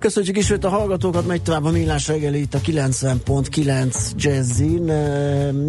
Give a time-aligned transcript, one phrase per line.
[0.00, 4.82] Köszönjük ismét a hallgatókat, megy tovább a millás reggeli itt a 90.9 Jazzin,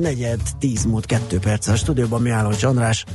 [0.02, 3.05] negyed, 10 múlt 2 perccel a stúdióban Mihálovics András.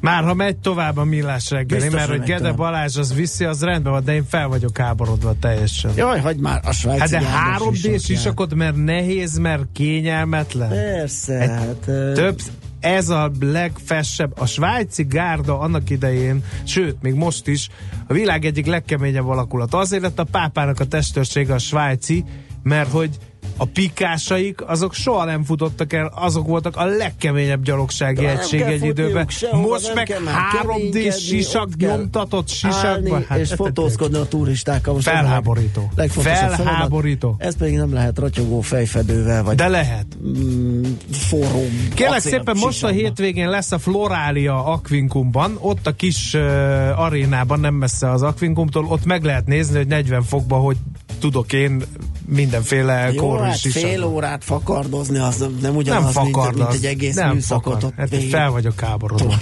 [0.00, 2.56] Már ha megy tovább a millás reggeli, Biztos, mert hogy Gede tovább.
[2.56, 5.90] Balázs az viszi, az rendben van, de én fel vagyok háborodva teljesen.
[5.96, 10.68] Jaj, hagyd már a svájci Hát de három d sisakot, mert nehéz, mert kényelmetlen.
[10.68, 12.40] Persze, hát, hát több,
[12.86, 17.68] ez a legfessebb, a svájci gárda annak idején, sőt, még most is,
[18.06, 19.74] a világ egyik legkeményebb alakulat.
[19.74, 22.24] Azért lett a pápának a testőrsége a svájci,
[22.62, 23.16] mert hogy
[23.56, 28.84] a pikásaik, azok soha nem futottak el, azok voltak a legkeményebb gyalogsági De egység egy
[28.84, 29.28] időben.
[29.52, 30.16] Most meg
[30.62, 33.24] 3D sisak, nyomtatott sisakban.
[33.28, 34.94] Hát, és fotózkodni a turistákkal.
[34.94, 35.90] Most Felháborító.
[36.08, 37.34] Felháborító.
[37.38, 40.06] Ez pedig nem lehet ratyogó fejfedővel, vagy De lehet.
[40.26, 41.64] Mm, forró.
[41.94, 47.74] Kérlek szépen, most a hétvégén lesz a Florália Aquincumban, ott a kis uh, arénában, nem
[47.74, 50.76] messze az Aquincumtól, ott meg lehet nézni, hogy 40 fokban, hogy
[51.18, 51.82] tudok én
[52.28, 57.14] mindenféle Jó, hát fél órát fakardozni, az nem ugyanaz, nem fakard, mint, mint egy egész
[57.14, 57.72] nem műszakot.
[57.72, 57.94] Fakard.
[57.96, 59.34] Hát fel vagyok káborodva.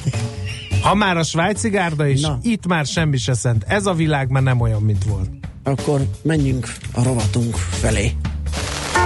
[0.83, 2.39] Ha már a svájci gárda is, Na.
[2.43, 3.65] itt már semmi se szent.
[3.69, 5.29] Ez a világ már nem olyan, mint volt.
[5.63, 8.13] Akkor menjünk a rovatunk felé.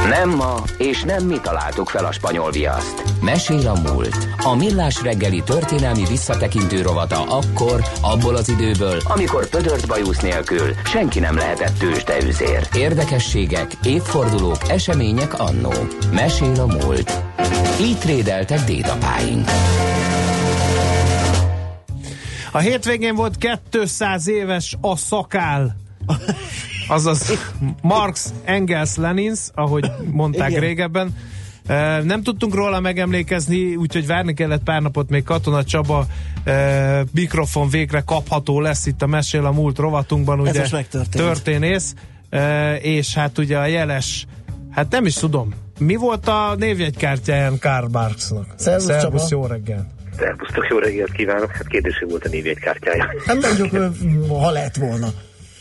[0.07, 3.03] Nem ma, és nem mi találtuk fel a spanyol viaszt.
[3.23, 4.29] Mesél a múlt.
[4.45, 11.21] A millás reggeli történelmi visszatekintő rovata akkor, abból az időből, amikor pödört bajusz nélkül senki
[11.21, 12.69] nem lehetett tőzsdeüzér.
[12.75, 15.73] Érdekességek, évfordulók, események annó.
[16.13, 17.23] Mesél a múlt.
[17.81, 19.49] Így trédeltek dédapáink.
[22.53, 23.37] A hétvégén volt
[23.71, 25.77] 200 éves a szakál
[26.89, 27.33] azaz
[27.83, 30.61] Marx, Engels, Lenins, ahogy mondták Igen.
[30.61, 31.17] régebben.
[32.03, 36.07] Nem tudtunk róla megemlékezni, úgyhogy várni kellett pár napot még Katona Csaba
[37.13, 40.69] mikrofon végre kapható lesz itt a Mesél a múlt rovatunkban, ugye
[41.11, 41.95] történész,
[42.81, 44.27] és hát ugye a jeles,
[44.71, 48.47] hát nem is tudom, mi volt a névjegykártyáján Karl Marxnak?
[48.57, 49.87] Szervusz, Szervusz jó reggel!
[50.19, 51.51] Szervusztok, jó reggelt kívánok!
[51.51, 53.07] Hát kérdésű volt a névjegykártyája.
[53.27, 53.93] Nem mondjuk,
[54.29, 55.09] ha lett volna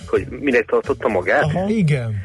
[0.08, 1.44] hogy minek tartotta magát?
[1.44, 2.24] Aha, igen.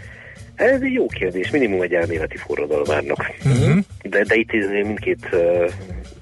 [0.55, 3.31] Ez egy jó kérdés, minimum egy elméleti forradalmárnak.
[3.45, 3.79] Uh-huh.
[4.03, 5.29] De, de itt mindkét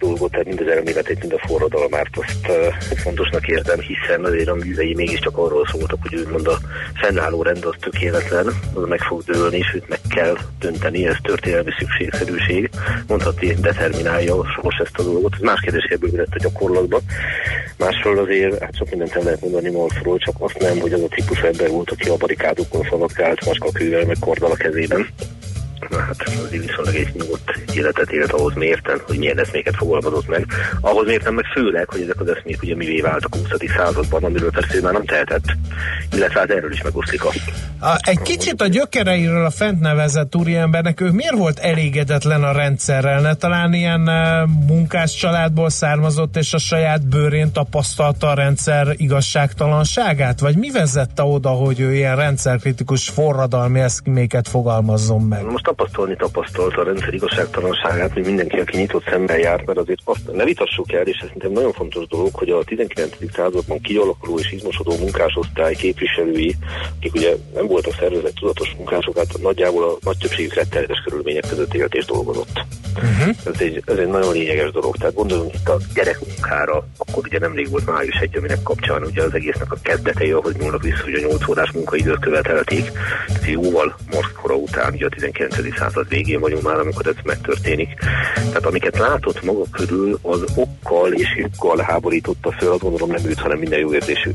[0.00, 2.52] dolgot, tehát mind az elméletet, mind a forradalmát azt
[2.98, 6.58] fontosnak érzem, hiszen azért a művei mégiscsak arról szóltak, hogy úgymond a
[6.94, 11.70] fennálló rend az tökéletlen, az meg fog dőlni, és őt meg kell dönteni, ez történelmi
[11.78, 12.70] szükségszerűség,
[13.06, 15.34] mondhatni, determinálja sors ezt a dolgot.
[15.34, 17.00] Ez más kérdés, ebből lett a gyakorlatban.
[17.78, 21.08] Másról azért, hát sok mindent el lehet mondani Malfról, csak azt nem, hogy az a
[21.08, 25.08] típus ember volt, aki a barikádokon szaladgált, maskakővel, meg kordal a kezében.
[25.90, 30.46] Hát az viszonylag egy nyugodt életet élt ahhoz mérten, hogy milyen eszméket fogalmazott meg.
[30.80, 33.72] Ahhoz mérten meg főleg, hogy ezek az eszmék ugye mivé váltak a 20.
[33.76, 35.44] században, amiről persze ő már nem tehetett,
[36.12, 37.28] illetve hát erről is megoszlik a...
[37.86, 43.20] a egy kicsit a gyökereiről a fent nevezett úriembernek, ő miért volt elégedetlen a rendszerrel?
[43.20, 50.40] Ne talán ilyen uh, munkás családból származott, és a saját bőrén tapasztalta a rendszer igazságtalanságát?
[50.40, 55.44] Vagy mi vezette oda, hogy ő ilyen rendszerkritikus forradalmi eszméket fogalmazzon meg?
[55.44, 60.32] Most tapasztalni tapasztalta a rendszer igazságtalanságát, mint mindenki, aki nyitott szemben járt, mert azért azt
[60.32, 63.16] ne vitassuk el, és ez szerintem nagyon fontos dolog, hogy a 19.
[63.32, 66.56] században kialakuló és izmosodó munkásosztály képviselői,
[66.96, 71.74] akik ugye nem voltak szervezett tudatos munkások, hát nagyjából a nagy többségük rettenetes körülmények között
[71.74, 72.64] élt és dolgozott.
[72.96, 73.36] Uh-huh.
[73.44, 74.96] Ez, egy, ez egy nagyon lényeges dolog.
[74.96, 79.34] Tehát gondoljunk itt a gyerekmunkára, akkor ugye nemrég volt május egy, aminek kapcsán ugye az
[79.34, 82.90] egésznek a kezdetei, ahhoz nyúlnak vissza, hogy a 8 órás munkaidőt követelték.
[83.26, 87.88] Tehát jóval Marx kora után, ugye a 19 század végén vagyunk már, amikor ez megtörténik.
[88.34, 93.40] Tehát amiket látott maga körül, az okkal és joggal háborította föl, azt gondolom nem őt,
[93.40, 93.92] hanem minden jó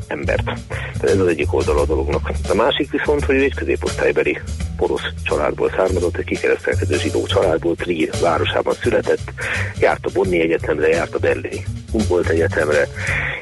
[0.08, 0.44] embert.
[0.44, 2.32] Tehát ez az egyik oldala a dolognak.
[2.50, 4.40] A másik viszont, hogy egy középosztálybeli
[4.78, 9.34] porosz családból származott, egy kikeresztelkedő zsidó családból, Trier városában született,
[9.80, 12.88] járt a Bonni Egyetemre, járt a Berlini Humboldt Egyetemre,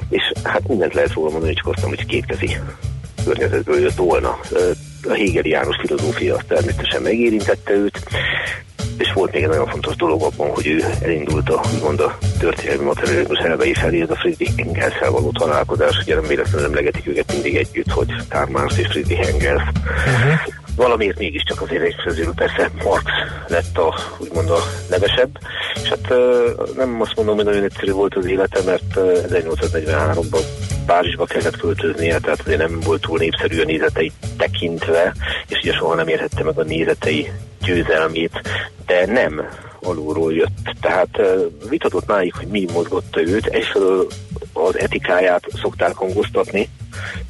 [0.10, 2.58] és hát mindent lehet róla mondani, csak azt hogy kétkezi
[3.26, 4.40] környezetből jött volna
[5.08, 8.00] a Hegeli János filozófia természetesen megérintette őt,
[8.98, 12.84] és volt még egy nagyon fontos dolog abban, hogy ő elindult a, mond a történelmi
[12.84, 17.56] materializmus elvei felé, ez a Friedrich engels való találkozás, ugye nem véletlenül emlegetik őket mindig
[17.56, 19.64] együtt, hogy Karl Marx és Friedrich Engels.
[19.64, 20.40] Uh-huh.
[20.76, 23.04] valamiért mégiscsak azért egy közül persze Marx
[23.48, 24.60] lett a, úgymond a
[24.90, 25.40] nevesebb,
[25.84, 26.14] és hát
[26.76, 30.42] nem azt mondom, hogy nagyon egyszerű volt az élete, mert 1843-ban
[30.86, 35.14] Párizsba kellett költöznie, tehát azért nem volt túl népszerű a nézetei tekintve,
[35.48, 37.32] és ugye soha nem érhette meg a nézetei
[37.62, 38.42] győzelmét,
[38.86, 39.48] de nem
[39.82, 40.76] alulról jött.
[40.82, 41.22] Tehát
[41.70, 43.46] vitatott máig, hogy mi mozgotta őt.
[43.46, 44.08] Egyfelől
[44.54, 46.70] az etikáját szokták hangoztatni,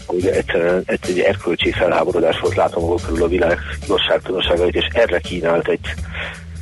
[0.06, 5.94] hogy egyszerűen egy erkölcsi felháborodás volt látom körül a világ igazságtalanságait, és erre kínált egy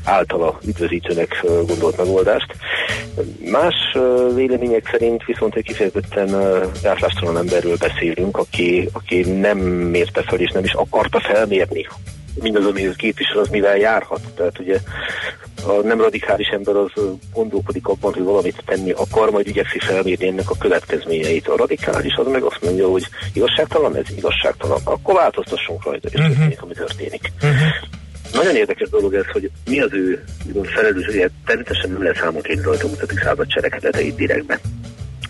[0.04, 2.56] általa üdvözítőnek gondolt megoldást.
[3.52, 3.76] Más
[4.36, 6.28] vélemények szerint viszont egy kifejezetten
[6.82, 11.88] gátlástalan emberről beszélünk, aki, aki nem mérte fel és nem is akarta felmérni
[12.42, 14.22] mindaz, ami képvisel, az mivel járhat.
[14.36, 14.78] Tehát ugye
[15.64, 16.92] a nem radikális ember az
[17.34, 21.48] gondolkodik abban, hogy valamit tenni akar, majd igyekszik felmérni ennek a következményeit.
[21.48, 24.80] A radikális az meg azt mondja, hogy igazságtalan, ez igazságtalan.
[24.84, 26.36] Akkor változtassunk rajta, és uh-huh.
[26.36, 27.32] történik, ami történik.
[27.42, 28.00] Uh-huh.
[28.34, 30.24] Nagyon érdekes dolog ez, hogy mi az ő
[30.64, 31.30] felelőssége.
[31.46, 34.60] Természetesen nem lehet számon kérni rajta mutatni század cselekedeteit direktben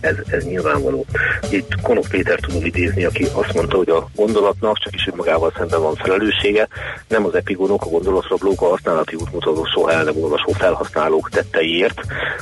[0.01, 1.05] ez, ez nyilvánvaló.
[1.49, 5.81] Itt Konok Péter tudom idézni, aki azt mondta, hogy a gondolatnak csak is magával szemben
[5.81, 6.67] van felelőssége,
[7.07, 12.01] nem az epigonok, a gondolatrablók, a használati útmutató soha el nem olvasó felhasználók tetteiért.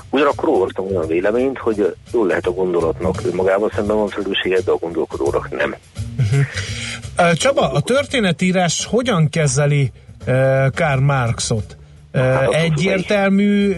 [0.10, 4.78] Ugyanakkor olvastam olyan véleményt, hogy jól lehet a gondolatnak magával szemben van felelőssége, de a
[4.78, 5.76] gondolkodónak nem.
[6.18, 7.34] Uh-huh.
[7.34, 9.92] Csaba, a történetírás hogyan kezeli
[10.76, 11.78] Karl Marxot?
[12.14, 13.76] Hát, egyértelmű,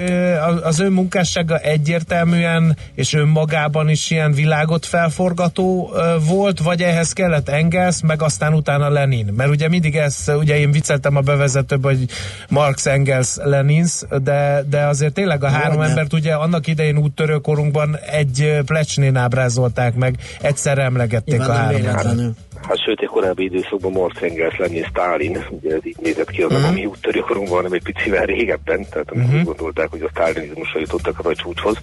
[0.63, 5.91] az ön munkássága egyértelműen és önmagában is ilyen világot felforgató
[6.27, 9.33] volt, vagy ehhez kellett Engels, meg aztán utána Lenin?
[9.35, 12.09] Mert ugye mindig ez, ugye én vicceltem a bevezetőben, hogy
[12.49, 15.89] Marx, Engels, Lenins, de, de azért tényleg a három nem.
[15.89, 22.35] embert ugye annak idején úttörőkorunkban egy plecsnén ábrázolták meg, egyszerre emlegették Nyilván a három
[22.67, 26.51] Hát sőt, egy korábbi időszakban Marx Engels lenni Stalin, ugye ez így nézett ki az,
[26.51, 26.69] uh-huh.
[26.69, 29.45] ami úttörőkorunkban, nem egy picivel régebben, tehát amikor uh-huh.
[29.45, 31.77] gondolták, hogy a sztálinizmusra jutottak a nagy csúcshoz,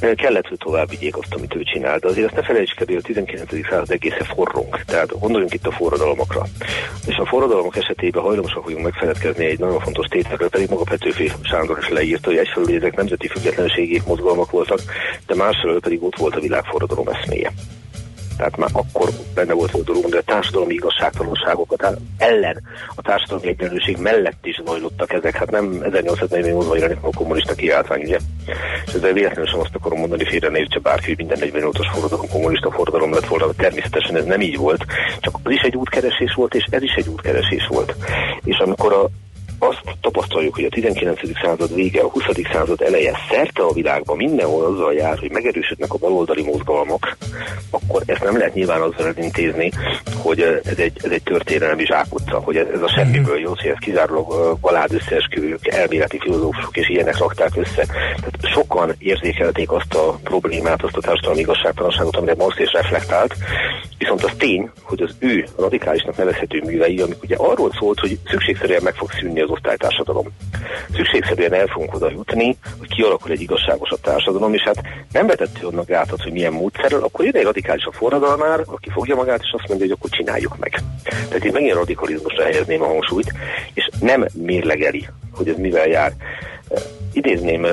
[0.00, 1.98] eh, kellett, hogy tovább vigyék azt, amit ő csinál.
[1.98, 3.68] De azért azt ne felejtsük el, hogy a 19.
[3.68, 4.80] század egészen forrong.
[4.86, 6.46] Tehát gondoljunk itt a forradalmakra.
[7.06, 11.78] És a forradalmak esetében hajlamosak vagyunk megfeledkezni egy nagyon fontos tételről, pedig maga Petőfi Sándor
[11.80, 14.80] is leírta, hogy egyfelől ezek nemzeti függetlenségi mozgalmak voltak,
[15.26, 17.52] de másfelől pedig ott volt a világforradalom eszméje
[18.38, 22.62] tehát már akkor benne volt dolog, de a társadalmi igazságtalanságokat ellen,
[22.94, 25.36] a társadalmi egyenlőség mellett is zajlottak ezek.
[25.36, 28.18] Hát nem 1848-ban jelenik a kommunista kiáltvány, ugye?
[28.86, 32.28] És ezzel véletlenül sem azt akarom mondani, félre ne értse bárki, hogy minden 48-os forradalom
[32.28, 34.84] kommunista forradalom lett volna, természetesen ez nem így volt,
[35.20, 37.94] csak az is egy útkeresés volt, és ez is egy útkeresés volt.
[38.44, 39.08] És amikor a
[39.58, 41.20] azt tapasztaljuk, hogy a 19.
[41.42, 42.24] század vége, a 20.
[42.52, 47.16] század eleje szerte a világban mindenhol azzal jár, hogy megerősödnek a baloldali mozgalmak,
[47.70, 49.70] akkor ezt nem lehet nyilván azzal elintézni,
[50.22, 53.78] hogy ez egy, ez egy történelmi zsákutca, hogy ez, ez a semmiből jó, hogy ez
[53.80, 57.84] kizárólag balád összeesküvők, elméleti filozófusok és ilyenek rakták össze.
[58.16, 63.34] Tehát sokan érzékelték azt a problémát, azt a társadalmi igazságtalanságot, amire Marx is reflektált,
[63.98, 68.82] viszont az tény, hogy az ő radikálisnak nevezhető művei, amik ugye arról szólt, hogy szükségszerűen
[68.82, 70.26] meg fog szűnni az osztálytársadalom.
[70.94, 75.86] Szükségszerűen el fogunk oda jutni, hogy kialakul egy igazságosabb társadalom, és hát nem vetett annak
[75.86, 79.68] gátat, hogy milyen módszerrel, akkor jön egy radikális a forradalmár, aki fogja magát, és azt
[79.68, 80.82] mondja, hogy akkor csináljuk meg.
[81.28, 83.32] Tehát itt megint radikalizmusra helyezném a hangsúlyt,
[83.74, 86.12] és nem mérlegeli, hogy ez mivel jár.
[87.12, 87.66] Idézném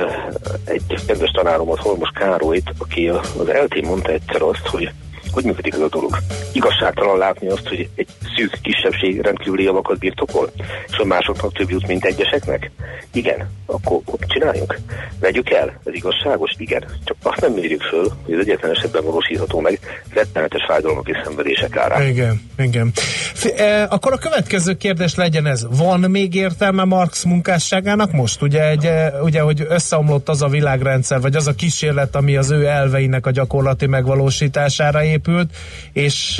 [0.65, 4.91] egy kedves tanáromat, Holmos Károlyt, aki az eltén mondta egyszer azt, hogy
[5.35, 6.17] hogy működik ez a dolog?
[6.51, 10.51] Igazságtalan látni azt, hogy egy szűk kisebbség rendkívüli javakat birtokol,
[10.91, 12.71] és a másoknak több jut, mint egyeseknek?
[13.13, 14.79] Igen, akkor csináljunk.
[15.19, 16.51] Vegyük el, ez igazságos?
[16.57, 16.83] Igen.
[17.03, 19.79] Csak azt nem mérjük föl, hogy az egyetlen esetben valósítható meg
[20.13, 22.07] rettenetes fájdalmak és szenvedések árán.
[22.07, 22.91] Igen, igen.
[23.33, 25.65] F- e, akkor a következő kérdés legyen ez.
[25.77, 28.41] Van még értelme Marx munkásságának most?
[28.41, 32.51] Ugye, egy, e, ugye, hogy összeomlott az a világrendszer, vagy az a kísérlet, ami az
[32.51, 35.49] ő elveinek a gyakorlati megvalósítására épül, épült,
[35.93, 36.39] és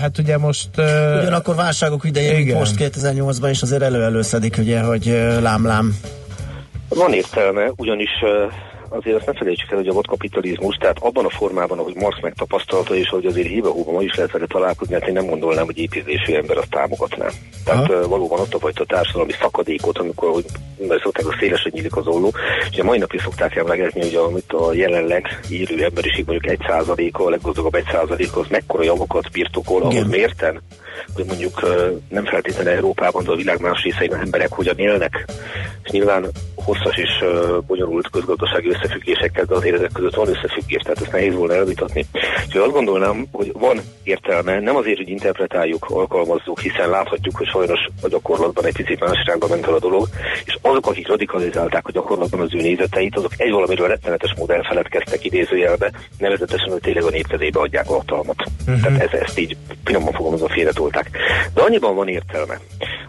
[0.00, 0.68] hát ugye most...
[1.20, 2.58] Ugyanakkor válságok idején, igen.
[2.58, 5.06] most 2008-ban is azért elő-előszedik, ugye, hogy
[5.40, 5.96] lám-lám.
[6.88, 8.10] Van értelme, ugyanis
[8.88, 12.20] azért azt ne felejtsük el, hogy a volt kapitalizmus, tehát abban a formában, ahogy Marx
[12.20, 15.78] megtapasztalta, és hogy azért híve ma is lehet vele találkozni, hát én nem gondolnám, hogy
[15.78, 17.26] építésű ember azt támogatná.
[17.64, 20.44] Tehát uh, valóban ott a fajta társadalmi szakadékot, amikor, hogy
[21.02, 22.32] szokták, a szélesen nyílik az olló,
[22.70, 27.24] és a mai napig szokták emlegetni, hogy amit a jelenleg élő emberiség mondjuk egy százaléka,
[27.24, 30.62] a leggazdagabb egy százaléka, az mekkora javakat birtokol, ahol mérten
[31.14, 31.60] hogy mondjuk
[32.08, 35.24] nem feltétlenül Európában, de a világ más részein emberek hogyan élnek.
[35.84, 36.26] És nyilván,
[36.66, 37.24] hosszas és
[37.66, 42.06] bonyolult közgazdasági összefüggésekkel, de azért ezek között van összefüggés, tehát ezt nehéz volna elvitatni.
[42.46, 47.80] Úgyhogy azt gondolnám, hogy van értelme, nem azért, hogy interpretáljuk, alkalmazzuk, hiszen láthatjuk, hogy sajnos
[48.02, 50.06] a gyakorlatban egy picit más irányba ment el a dolog,
[50.44, 55.24] és azok, akik radikalizálták a gyakorlatban az ő nézeteit, azok egy valamiről rettenetes módon elfeledkeztek
[55.24, 58.44] idézőjelbe, nevezetesen, hogy tényleg a népkezébe adják a hatalmat.
[58.66, 58.82] Uh-huh.
[58.82, 61.10] Tehát ez, ezt így finoman fogalmazva félretolták.
[61.54, 62.60] De annyiban van értelme,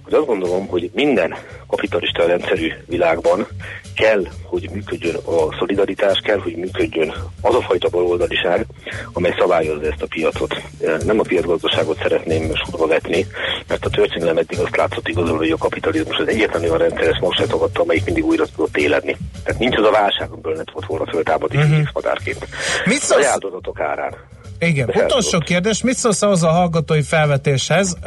[0.03, 1.35] hogy azt gondolom, hogy minden
[1.67, 3.46] kapitalista rendszerű világban
[3.95, 8.65] kell, hogy működjön a szolidaritás, kell, hogy működjön az a fajta baloldaliság,
[9.13, 10.61] amely szabályozza ezt a piacot.
[11.05, 13.25] Nem a piacgazdaságot szeretném sorba vetni,
[13.67, 17.19] mert a történelem eddig azt látszott igazolva, hogy a kapitalizmus az egyetlen olyan rendszer, ezt
[17.19, 19.17] most tagadta, amelyik mindig újra tudott éledni.
[19.43, 21.87] Tehát nincs az a válság, amiből ne tudott volna föltámadni uh-huh.
[21.93, 22.47] madárként.
[22.85, 23.25] Mit szólsz?
[23.25, 24.15] A áldozatok árán.
[24.59, 27.97] Igen, utolsó kérdés, mit szólsz az a hallgatói felvetéshez?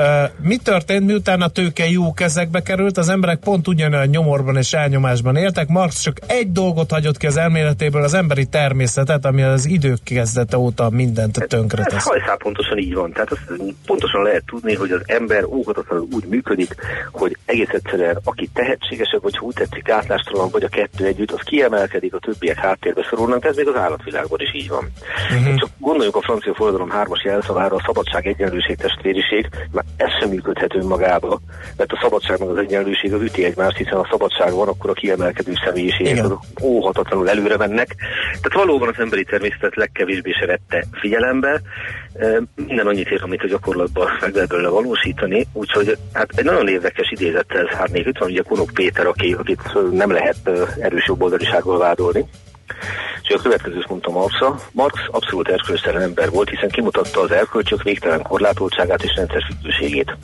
[0.43, 5.37] Mi történt, miután a tőke jó kezekbe került, az emberek pont ugyanolyan nyomorban és elnyomásban
[5.37, 10.03] éltek, Marx csak egy dolgot hagyott ki az elméletéből, az emberi természetet, ami az idők
[10.03, 11.95] kezdete óta mindent tönkretesz.
[11.95, 13.41] Ez hajszál pontosan így van, tehát azt
[13.87, 16.75] pontosan lehet tudni, hogy az ember óhatatlanul úgy működik,
[17.13, 19.89] hogy egész egyszerűen aki tehetségesebb, vagy úgy tetszik
[20.51, 24.55] vagy a kettő együtt, az kiemelkedik, a többiek háttérbe szorulnak, ez még az állatvilágban is
[24.55, 24.91] így van.
[25.31, 25.55] Uh-huh.
[25.55, 30.75] Csak gondoljunk a francia forradalom hármas jelszavára a szabadság, egyenlőség, testvériség, mert ez sem működhet
[30.75, 31.41] önmagába,
[31.77, 34.93] mert a szabadság meg az egyenlőség az üti egymást, hiszen a szabadság van, akkor a
[34.93, 37.97] kiemelkedő személyiségek azok óhatatlanul előre mennek.
[38.41, 41.61] Tehát valóban az emberi természetet legkevésbé se vette figyelembe,
[42.55, 47.11] minden annyit ér, amit a gyakorlatban meg lehet belőle valósítani, úgyhogy hát egy nagyon érdekes
[47.11, 48.07] idézettel zárnék.
[48.07, 52.25] Itt van ugye Konok Péter, aki, akit nem lehet erős jobboldalisággal vádolni.
[53.23, 58.23] És a következőt mondtam Marxa, Marx abszolút erkölcstelen ember volt, hiszen kimutatta az erkölcsök végtelen
[58.23, 60.17] korlátoltságát és rendszerfüggőségét.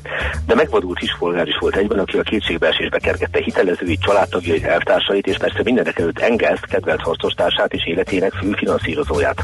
[0.47, 5.61] De megvadult kispolgár is volt egyben, aki a kétségbeesésbe kergette hitelezőit, családtagjait, elvtársait, és persze
[5.65, 9.43] mindenek előtt Engelszt, kedvelt harcostársát és életének fő finanszírozóját.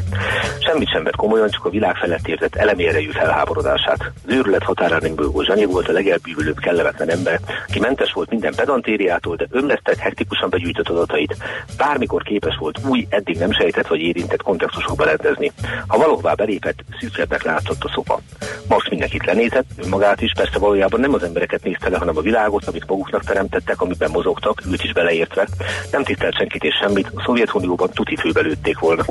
[0.59, 4.13] Semmit sem vett komolyan, csak a világ felett érzett elemérejű felháborodását.
[4.27, 7.41] Az őrület határán bőgó Zsani volt a legelbűvülőbb kellemetlen ember,
[7.73, 11.37] ki mentes volt minden pedantériától, de ömlesztett, hektikusan begyűjtött adatait.
[11.77, 15.53] Bármikor képes volt új, eddig nem sejtett vagy érintett kontextusokba rendezni.
[15.87, 18.21] Ha valóban belépett, szűkebbnek látszott a szopa.
[18.69, 22.65] Most mindenkit lenézett, önmagát is, persze valójában nem az embereket nézte le, hanem a világot,
[22.65, 25.47] amit maguknak teremtettek, amiben mozogtak, őt is beleértve.
[25.91, 29.05] Nem tisztelt senkit és semmit, a Szovjetunióban tuti főbelőtték volna.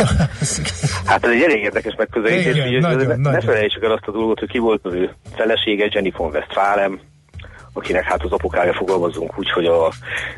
[1.10, 2.56] hát ez egy elég érdekes megközelítés.
[2.56, 3.32] Igen, nagyon, ne, nagyon.
[3.32, 7.00] ne felejtsük el azt a dolgot, hogy ki volt az ő felesége, Jenny von Westphalen,
[7.72, 9.92] akinek hát az apukája fogalmazunk úgy, hogy a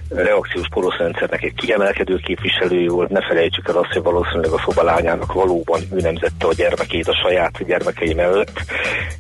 [0.09, 3.11] reakciós poroszrendszernek egy kiemelkedő képviselője volt.
[3.11, 7.67] Ne felejtsük el azt, hogy valószínűleg a szobalányának valóban ő nemzette a gyermekét a saját
[7.67, 8.61] gyermekei mellett,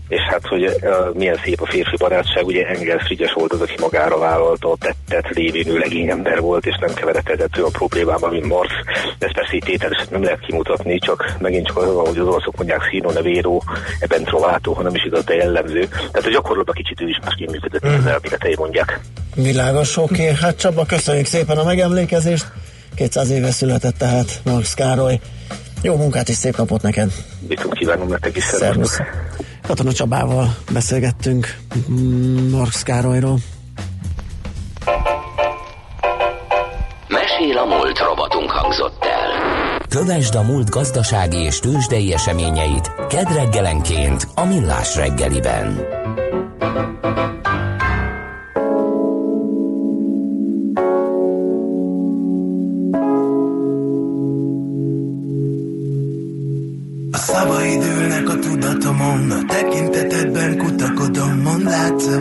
[0.09, 3.75] és hát, hogy uh, milyen szép a férfi barátság, ugye Engels Frigyes volt az, aki
[3.80, 8.47] magára vállalta a tettet lévén ő legény ember volt, és nem keveredhetett a problémába, mint
[8.47, 8.73] Marx.
[9.18, 12.88] Ez persze itt tételesen nem lehet kimutatni, csak megint csak az, ahogy az olaszok mondják,
[12.90, 13.62] színó nevéró,
[14.00, 15.88] ebben trovátó, hanem is igaz, de jellemző.
[15.88, 18.03] Tehát a gyakorlatban kicsit ő is másként működött, mm.
[18.04, 19.00] Az elméletei mondják.
[19.34, 20.23] Világos, oké.
[20.23, 20.34] Okay.
[20.40, 22.46] Hát Csaba, köszönjük szépen a megemlékezést.
[22.94, 25.20] 200 éve született tehát Marx Károly.
[25.82, 27.12] Jó munkát és szép napot neked!
[27.49, 28.99] Viszont kívánom nektek is, szervusz!
[29.62, 31.56] Katona Csabával beszélgettünk
[32.50, 33.38] Marx Károlyról.
[37.08, 39.78] Mesél a múlt robotunk hangzott el.
[39.88, 45.87] Kövesd a múlt gazdasági és tőzsdei eseményeit kedreggelenként a Millás reggeliben.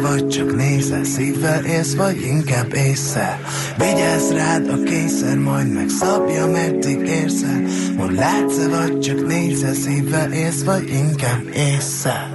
[0.03, 3.39] Vagy csak nézel Szívvel élsz vagy inkább észre.
[3.77, 7.61] Vigyázz rád a kényszer Majd megszabja meddig érzel
[7.97, 12.32] Mondd látsz vagy csak nézel Szívvel élsz vagy inkább észre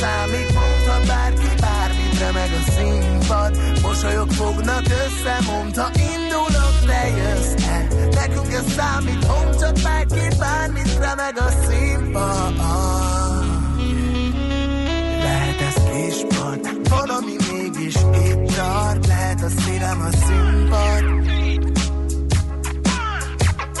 [0.00, 7.86] számít, mondhat bárki bármit, remeg a színpad, mosolyog fognak össze, mondta indulok, te jössz el.
[8.10, 12.56] Nekünk ez számít, mondhat bárki bármit, remeg a színpad.
[15.22, 21.04] Lehet ez kispad, valami mégis itt tart, lehet a szívem a színpad.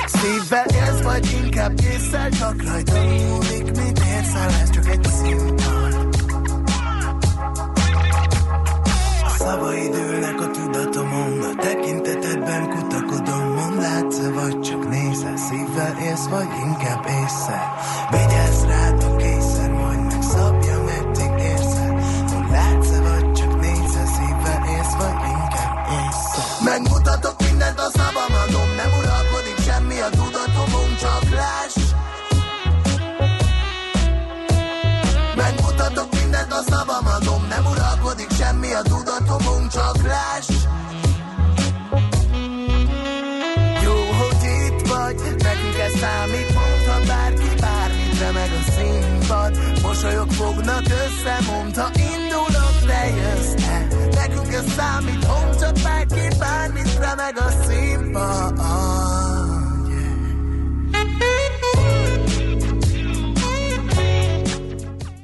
[0.06, 5.65] Szívvel élsz, vagy inkább észre csak rajta múlik, mit érsz el, ez csak egy színpad.
[11.58, 17.62] Tekintetedben kutakodom, mond látsz vagy csak nézel, szívvel élsz, vagy inkább észre.
[18.10, 18.95] Vigyázz rád
[50.66, 53.86] Mosolyok fognak össze, mondta indulok, te jössz -e.
[54.14, 58.60] Nekünk ez számít, mondta bárki bármit, remeg a színpad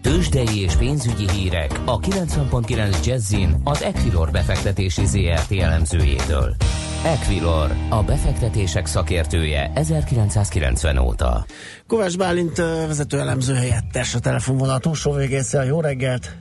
[0.02, 6.56] Tőzsdei és pénzügyi hírek a 90.9 Jazzin az Equilor befektetési ZRT elemzőjétől.
[7.04, 11.44] Equilor, a befektetések szakértője 1990 óta.
[11.86, 12.56] Kovács Bálint
[12.86, 15.64] vezető elemző helyettes a telefonvonal túlsó végésze.
[15.64, 16.36] Jó reggelt!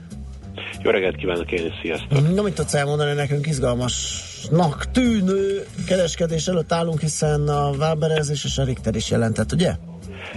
[0.82, 2.34] Jó reggelt kívánok én is, sziasztok!
[2.34, 8.64] Na, mit tudsz elmondani nekünk izgalmasnak tűnő kereskedés előtt állunk, hiszen a Waberez és a
[8.64, 9.72] Richter is jelentett, ugye?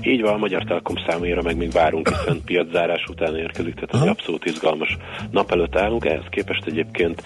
[0.01, 4.10] Így van, a Magyar Telekom számára meg még várunk, hiszen piaczárás után érkezik, tehát egy
[4.10, 4.98] abszolút izgalmas
[5.32, 7.24] nap előtt állunk, ehhez képest egyébként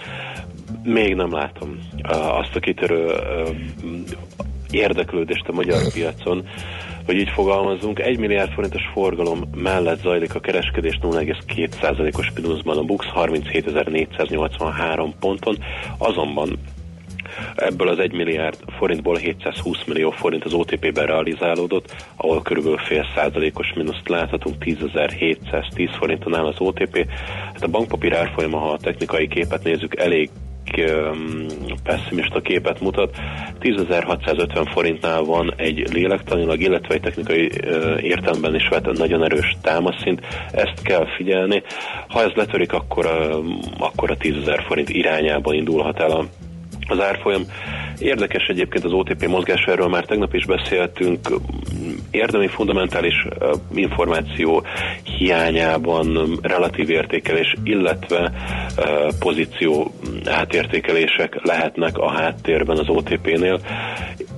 [0.82, 1.78] még nem látom
[2.12, 3.12] azt a kitörő
[4.70, 6.48] érdeklődést a magyar piacon,
[7.06, 13.06] hogy így fogalmazunk, 1 milliárd forintos forgalom mellett zajlik a kereskedés 0,2%-os mínuszban a BUX
[13.14, 15.58] 37.483 ponton,
[15.98, 16.58] azonban
[17.54, 23.72] Ebből az 1 milliárd forintból 720 millió forint az OTP-ben realizálódott, ahol körülbelül fél százalékos
[23.74, 27.06] mínuszt láthatunk, 10.710 forinton áll az OTP.
[27.52, 30.30] Hát a bankpapír árfolyama, ha a technikai képet nézzük, elég
[31.82, 33.16] pessimista képet mutat.
[33.60, 37.50] 10.650 forintnál van egy lélektanilag, illetve egy technikai
[38.00, 40.20] értelemben is vett nagyon erős támaszszint.
[40.52, 41.62] Ezt kell figyelni.
[42.08, 43.06] Ha ez letörik, akkor,
[43.78, 46.24] akkor a 10.000 forint irányába indulhat el a
[46.90, 47.42] az árfolyam.
[47.98, 51.28] Érdekes egyébként az OTP mozgás, erről már tegnap is beszéltünk,
[52.10, 53.26] érdemi fundamentális
[53.74, 54.64] információ
[55.18, 58.32] hiányában relatív értékelés, illetve
[59.18, 59.92] pozíció
[60.24, 63.60] átértékelések lehetnek a háttérben az OTP-nél.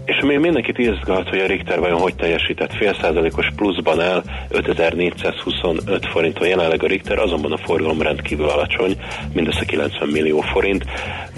[0.04, 6.06] És még mindenkit izgat, hogy a Richter vajon hogy teljesített fél százalékos pluszban el 5425
[6.06, 8.96] forinton jelenleg a Richter, azonban a forgalom rendkívül alacsony,
[9.32, 10.84] mindössze 90 millió forint.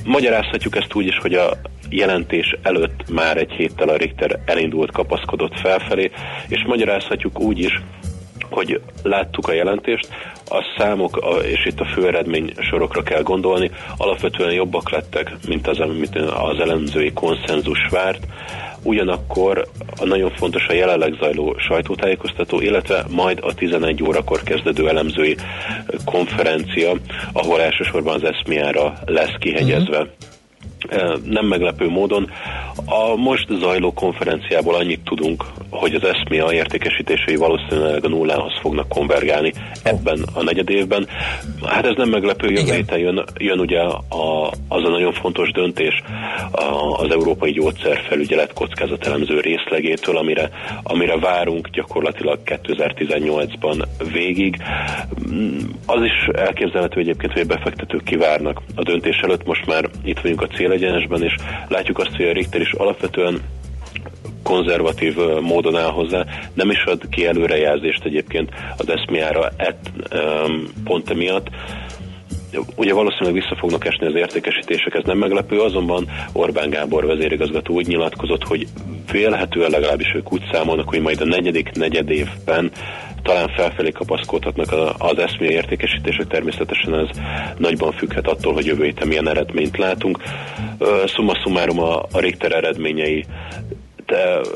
[0.05, 1.57] Magyarázhatjuk ezt úgy is, hogy a
[1.91, 6.11] jelentés előtt már egy héttel a Richter elindult, kapaszkodott felfelé,
[6.49, 7.83] és magyarázhatjuk úgy is,
[8.55, 10.09] hogy láttuk a jelentést,
[10.49, 15.79] a számok, és itt a fő eredmény sorokra kell gondolni, alapvetően jobbak lettek, mint az,
[15.81, 18.27] amit az elemzői konszenzus várt.
[18.83, 19.67] Ugyanakkor
[20.05, 25.37] nagyon fontos a jelenleg zajló sajtótájékoztató, illetve majd a 11 órakor kezdődő elemzői
[26.05, 26.93] konferencia,
[27.33, 29.99] ahol elsősorban az eszmiára lesz kihegyezve.
[29.99, 30.34] Uh-huh
[31.25, 32.31] nem meglepő módon.
[32.87, 39.53] A most zajló konferenciából annyit tudunk, hogy az a értékesítései valószínűleg a nullához fognak konvergálni
[39.83, 41.09] ebben a negyed évben.
[41.65, 46.03] Hát ez nem meglepő, jövő héten jön, jön ugye a, az a nagyon fontos döntés
[46.97, 50.51] az Európai Gyógyszerfelügyelet kockázatelemző részlegétől, amire,
[50.83, 54.63] amire várunk gyakorlatilag 2018-ban végig.
[55.87, 60.43] Az is elképzelhető egyébként, hogy a befektetők kivárnak a döntés előtt, most már itt vagyunk
[60.43, 61.35] a célegyenesben, és
[61.69, 63.41] látjuk azt, hogy a Richter is alapvetően
[64.43, 71.11] konzervatív módon áll hozzá, nem is ad ki előrejelzést egyébként az eszmiára ett, um, pont
[71.11, 71.47] emiatt.
[72.77, 77.87] Ugye valószínűleg vissza fognak esni az értékesítések, ez nem meglepő, azonban Orbán Gábor vezérigazgató úgy
[77.87, 78.67] nyilatkozott, hogy
[79.13, 82.71] vélhetően legalábbis ők úgy számolnak, hogy majd a negyedik negyed évben
[83.25, 87.09] talán felfelé kapaszkodhatnak az eszmé értékesítések, természetesen ez
[87.59, 90.23] nagyban függhet attól, hogy jövő héten milyen eredményt látunk.
[91.07, 93.25] Summa summarum a, a Richter eredményei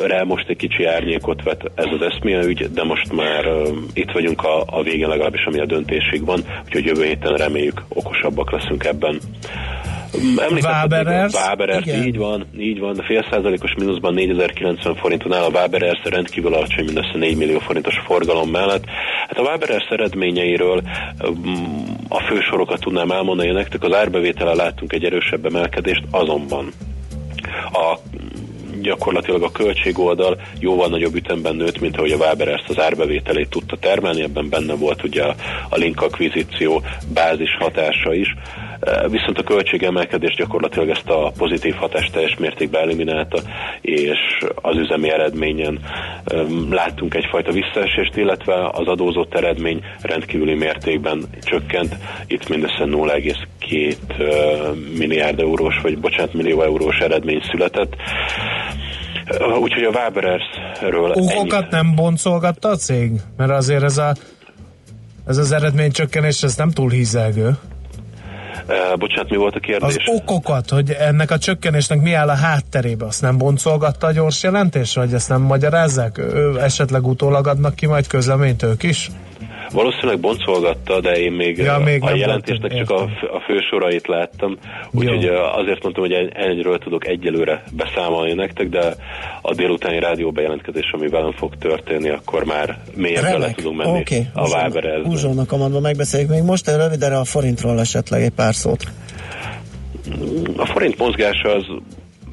[0.06, 4.10] rá most egy kicsi árnyékot vet ez az eszmény ügy, de most már uh, itt
[4.10, 8.84] vagyunk a, a végén legalábbis, ami a döntésig van, úgyhogy jövő héten reméljük okosabbak leszünk
[8.84, 9.20] ebben.
[10.60, 11.32] Váberers.
[11.32, 12.94] Váberers, így van, így van.
[12.94, 18.50] Fél százalékos mínuszban 4090 forinton áll a Váberers rendkívül alacsony, mindössze 4 millió forintos forgalom
[18.50, 18.84] mellett.
[19.28, 20.82] Hát a Váberers eredményeiről
[22.08, 23.82] a fősorokat tudnám elmondani nektek.
[23.82, 26.72] Az árbevétele láttunk egy erősebb emelkedést, azonban
[27.72, 27.98] a
[28.82, 33.76] gyakorlatilag a költségoldal jóval nagyobb ütemben nőtt, mint ahogy a Waber ezt az árbevételét tudta
[33.76, 35.34] termelni, ebben benne volt ugye a,
[35.68, 36.82] a link akvizíció
[37.14, 38.34] bázis hatása is,
[38.80, 43.38] e, viszont a költségemelkedés gyakorlatilag ezt a pozitív hatást teljes mértékben eliminálta,
[43.80, 44.18] és
[44.54, 45.80] az üzemi eredményen
[46.32, 51.94] um, láttunk egyfajta visszaesést, illetve az adózott eredmény rendkívüli mértékben csökkent,
[52.26, 57.96] itt mindössze 0,2 uh, milliárd eurós, vagy bocsánat, millió eurós eredmény született.
[59.60, 61.10] Úgyhogy a Waberersről...
[61.10, 61.68] Okokat ennyi.
[61.70, 63.12] nem boncolgatta a cég?
[63.36, 64.14] Mert azért ez, a,
[65.26, 67.56] ez az eredménycsökkenés, ez nem túl hízelgő.
[68.68, 69.96] Uh, bocsánat, mi volt a kérdés?
[69.96, 74.42] Az okokat, hogy ennek a csökkenésnek mi áll a hátterébe, azt nem boncolgatta a gyors
[74.42, 76.18] jelentés, vagy ezt nem magyarázzák?
[76.18, 79.10] Ő esetleg utólag adnak ki majd közleményt ők is?
[79.72, 83.02] Valószínűleg boncolgatta, de én még, ja, még a jelentésnek csak a,
[83.32, 84.56] a fősorait láttam,
[84.90, 88.94] úgyhogy azért mondtam, hogy ennyiről tudok egyelőre beszámolni nektek, de
[89.42, 94.26] a délutáni rádió bejelentkezés, ami velem fog történni, akkor már mélyebben bele tudunk menni okay.
[94.34, 95.08] a Váberezbe.
[95.08, 98.84] Uzsónak a megbeszéljük még most, rövidre a forintról esetleg egy pár szót.
[100.56, 101.64] A forint mozgása az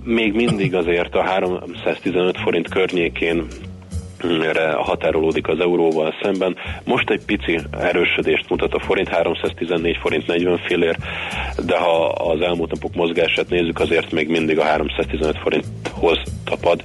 [0.04, 3.48] még mindig azért a 315 forint környékén
[4.32, 6.56] erre határolódik az euróval szemben.
[6.84, 10.96] Most egy pici erősödést mutat a forint, 314 forint 40 fillér,
[11.66, 16.84] de ha az elmúlt napok mozgását nézzük, azért még mindig a 315 forinthoz tapad.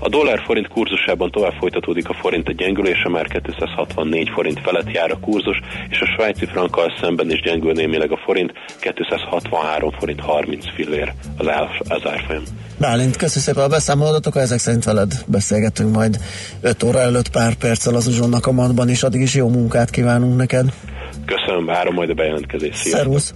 [0.00, 5.18] A dollár-forint kurzusában tovább folytatódik a forint egy gyengülése, már 264 forint felett jár a
[5.18, 11.12] kurzus, és a svájci frankkal szemben is gyengül némileg a forint, 263 forint 30 fillér
[11.36, 12.42] az, ár, az árfolyam.
[12.78, 16.18] Bálint, köszönjük szépen a beszámolatokat, ezek szerint veled beszélgetünk majd
[16.60, 20.36] 5 óra előtt pár perccel az uzsonnak a madban, és addig is jó munkát kívánunk
[20.36, 20.72] neked.
[21.24, 22.86] Köszönöm, várom majd a bejelentkezést.
[22.86, 23.34] Szervusz!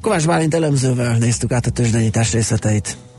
[0.00, 2.96] Kovács Bálint elemzővel néztük át a tőzsdenyítás részleteit.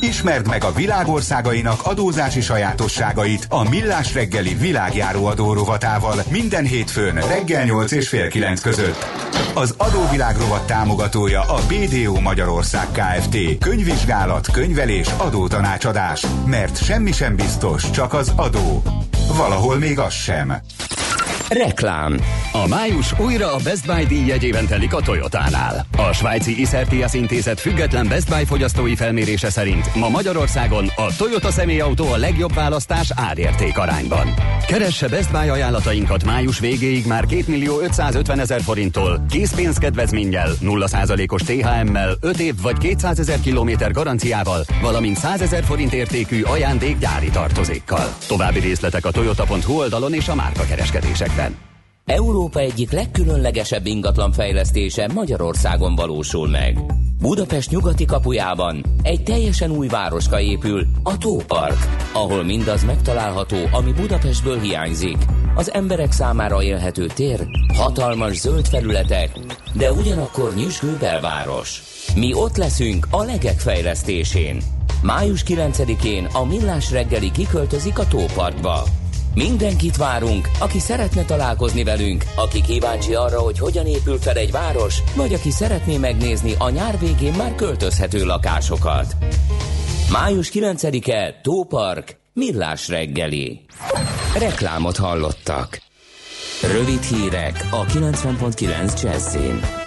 [0.00, 7.64] Ismerd meg a világországainak adózási sajátosságait a Millás reggeli világjáró adó rovatával minden hétfőn reggel
[7.64, 9.06] 8 és fél 9 között.
[9.54, 13.58] Az adóvilág rovat támogatója a BDO Magyarország Kft.
[13.58, 16.26] Könyvvizsgálat, könyvelés, adótanácsadás.
[16.46, 18.82] Mert semmi sem biztos, csak az adó.
[19.36, 20.60] Valahol még az sem.
[21.48, 22.20] Reklám.
[22.52, 25.86] A május újra a Best Buy díj jegyében telik a Toyotánál.
[25.96, 32.12] A svájci Iszertias intézet független Best Buy fogyasztói felmérése szerint ma Magyarországon a Toyota személyautó
[32.12, 34.34] a legjobb választás árérték arányban.
[34.66, 42.14] Keresse Best Buy ajánlatainkat május végéig már 2 millió 550 ezer forinttól, készpénzkedvezménnyel, 0%-os THM-mel,
[42.20, 48.14] 5 év vagy 200 ezer kilométer garanciával, valamint 100 ezer forint értékű ajándék gyári tartozékkal.
[48.28, 51.75] További részletek a toyota.hu oldalon és a márka kereskedésekben.
[52.06, 56.78] Európa egyik legkülönlegesebb ingatlan fejlesztése Magyarországon valósul meg.
[57.20, 61.78] Budapest nyugati kapujában egy teljesen új városka épül, a Tópark,
[62.12, 65.16] ahol mindaz megtalálható, ami Budapestből hiányzik.
[65.54, 69.38] Az emberek számára élhető tér, hatalmas zöld felületek,
[69.72, 71.82] de ugyanakkor nyüzsgő belváros.
[72.14, 74.62] Mi ott leszünk a legek fejlesztésén.
[75.02, 78.84] Május 9-én a Millás reggeli kiköltözik a Tóparkba.
[79.36, 84.98] Mindenkit várunk, aki szeretne találkozni velünk, aki kíváncsi arra, hogy hogyan épül fel egy város,
[85.16, 89.16] vagy aki szeretné megnézni a nyár végén már költözhető lakásokat.
[90.12, 93.60] Május 9-e, Tópark, Millás reggeli.
[94.38, 95.82] Reklámot hallottak.
[96.72, 99.85] Rövid hírek a 90.9 Jazzin.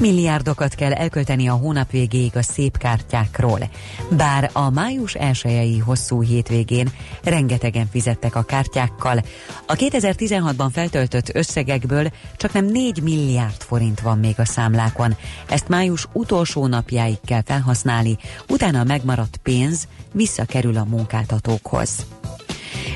[0.00, 3.70] Milliárdokat kell elkölteni a hónap végéig a szép kártyákról.
[4.10, 6.88] Bár a május elsőjei hosszú hétvégén
[7.22, 9.22] rengetegen fizettek a kártyákkal,
[9.66, 15.16] a 2016-ban feltöltött összegekből csak nem 4 milliárd forint van még a számlákon.
[15.48, 18.16] Ezt május utolsó napjáig kell felhasználni,
[18.48, 22.06] utána a megmaradt pénz visszakerül a munkáltatókhoz.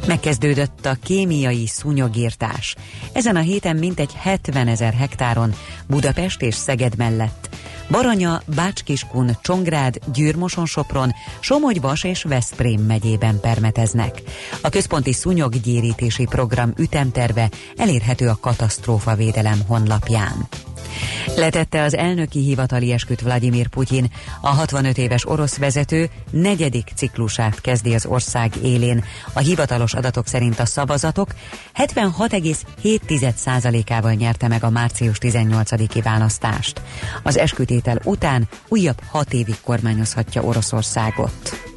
[0.07, 2.75] Megkezdődött a kémiai szúnyogírtás.
[3.13, 5.55] Ezen a héten mintegy 70 ezer hektáron
[5.87, 7.49] Budapest és Szeged mellett
[7.91, 14.23] Baranya, Bácskiskun, Csongrád, Győrmoson-Sopron, Somogy-Vas és Veszprém megyében permeteznek.
[14.63, 20.49] A központi szúnyoggyérítési program ütemterve elérhető a katasztrófa védelem honlapján.
[21.37, 24.11] Letette az elnöki hivatali esküt Vladimir Putyin.
[24.41, 29.05] A 65 éves orosz vezető negyedik ciklusát kezdi az ország élén.
[29.33, 31.35] A hivatalos adatok szerint a szavazatok
[31.75, 36.81] 76,7%-ával nyerte meg a március 18-i választást.
[37.23, 41.73] Az eskütétel után újabb hat évig kormányozhatja Oroszországot.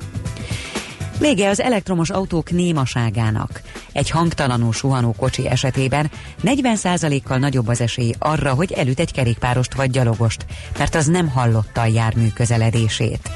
[1.19, 3.61] Vége az elektromos autók némaságának.
[3.91, 6.11] Egy hangtalanul suhanó kocsi esetében
[6.43, 10.45] 40%-kal nagyobb az esély arra, hogy elüt egy kerékpárost vagy gyalogost,
[10.77, 13.29] mert az nem hallotta a jármű közeledését.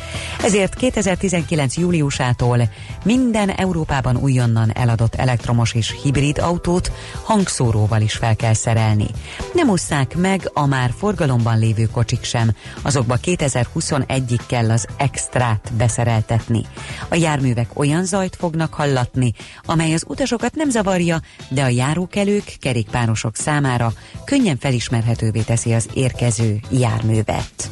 [0.44, 1.78] Ezért 2019.
[1.78, 2.70] júliusától
[3.04, 6.91] minden Európában újonnan eladott elektromos és hibrid autót
[7.24, 9.08] hangszóróval is fel kell szerelni.
[9.54, 16.62] Nem ússzák meg a már forgalomban lévő kocsik sem, azokba 2021-ig kell az extrát beszereltetni.
[17.10, 19.34] A járművek olyan zajt fognak hallatni,
[19.65, 23.93] amely az utasokat nem zavarja, de a járókelők, kerékpárosok számára
[24.25, 27.69] könnyen felismerhetővé teszi az érkező járművet.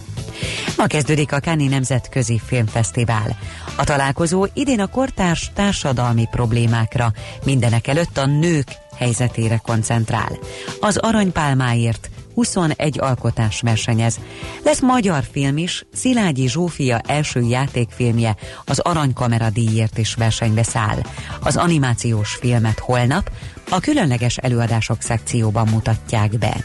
[0.78, 3.38] Ma kezdődik a Káni Nemzetközi Filmfesztivál.
[3.78, 7.12] A találkozó idén a kortárs társadalmi problémákra,
[7.44, 10.40] mindenek előtt a nők helyzetére koncentrál.
[10.80, 12.10] Az aranypálmáért
[12.40, 14.20] 21 alkotás versenyez.
[14.64, 20.98] Lesz magyar film is, Szilágyi Zsófia első játékfilmje az Aranykamera díjért is versenybe száll.
[21.44, 23.32] Az animációs filmet holnap
[23.70, 26.64] a különleges előadások szekcióban mutatják be.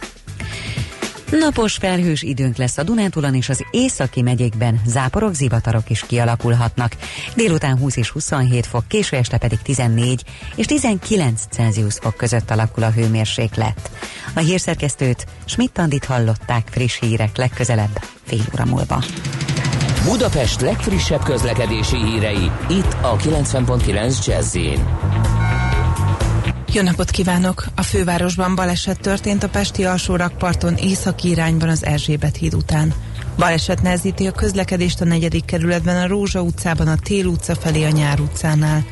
[1.38, 6.96] Napos felhős időnk lesz a Dunántúlon és az északi megyékben, záporok, zivatarok is kialakulhatnak.
[7.36, 10.22] Délután 20 és 27 fok, késő este pedig 14
[10.56, 13.90] és 19 Celsius fok között alakul a hőmérséklet.
[14.34, 19.04] A hírszerkesztőt Schmidt-Tandit hallották friss hírek legközelebb fél óra múlva.
[20.04, 24.56] Budapest legfrissebb közlekedési hírei itt a 90.9 jazz
[26.74, 27.64] jó napot kívánok!
[27.76, 32.94] A fővárosban baleset történt a Pesti alsórakparton északi irányban az Erzsébet híd után.
[33.36, 37.90] Baleset nehezíti a közlekedést a negyedik kerületben, a Rózsa utcában, a Tél utca felé, a
[37.90, 38.84] Nyár utcánál.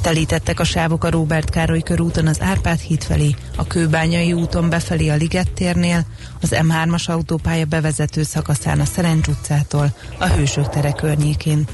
[0.00, 5.08] Telítettek a sávok a Róbert Károly körúton az Árpád híd felé, a Kőbányai úton befelé
[5.08, 6.04] a Liget térnél,
[6.42, 11.66] az M3-as autópálya bevezető szakaszán a Szerencs utcától, a Hősök tere környékén.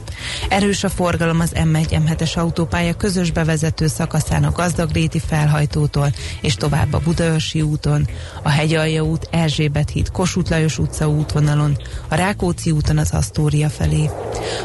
[0.48, 6.98] Erős a forgalom az M1-M7-es autópálya közös bevezető szakaszán a Gazdagréti felhajtótól és tovább a
[6.98, 8.08] Budaörsi úton,
[8.42, 14.10] a Hegyalja út, Erzsébet híd, Kossuth Lajos utca útvonalon, a Rákóczi úton az Asztória felé.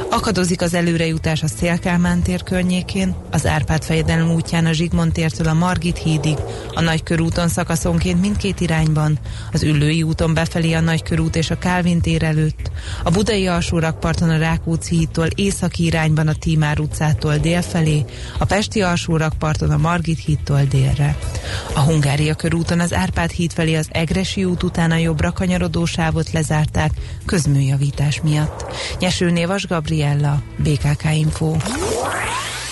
[0.09, 5.53] Akadozik az előrejutás a Szélkálmán tér környékén, az Árpád fejedelem útján a Zsigmond tértől a
[5.53, 6.37] Margit hídig,
[6.73, 9.19] a Nagykörúton szakaszonként mindkét irányban,
[9.51, 12.71] az Üllői úton befelé a Nagykörút és a Kálvin tér előtt,
[13.03, 18.05] a Budai alsórakparton a Rákóczi hídtól északi irányban a Tímár utcától délfelé,
[18.37, 21.17] a Pesti alsórakparton a Margit hídtól délre.
[21.73, 26.31] A Hungária körúton az Árpád híd felé az Egresi út után a jobbra kanyarodó sávot
[26.31, 26.91] lezárták,
[27.31, 28.65] közműjavítás miatt.
[28.99, 31.55] Nyesőnél Vas Gabriella, BKK Info.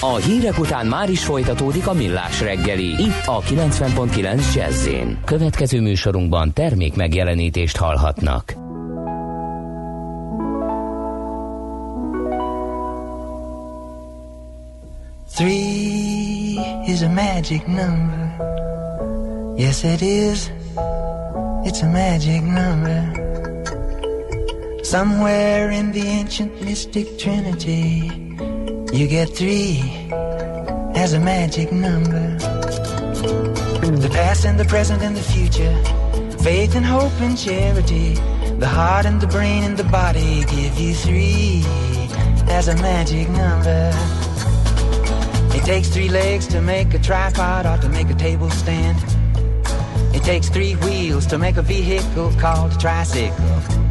[0.01, 2.85] A hírek után már is folytatódik a millás reggeli.
[2.85, 4.87] Itt a 90.9 jazz
[5.25, 8.53] Következő műsorunkban termék megjelenítést hallhatnak.
[15.35, 18.35] Three is a magic number.
[19.57, 20.51] Yes, it is.
[21.63, 23.28] It's a magic number.
[24.83, 28.09] Somewhere in the ancient mystic trinity,
[28.91, 29.81] you get three
[30.95, 32.37] as a magic number.
[33.99, 35.75] The past and the present and the future,
[36.39, 38.15] faith and hope and charity,
[38.57, 41.61] the heart and the brain and the body give you three
[42.47, 43.91] as a magic number.
[45.55, 48.97] It takes three legs to make a tripod or to make a table stand.
[50.15, 53.88] It takes three wheels to make a vehicle called a tricycle.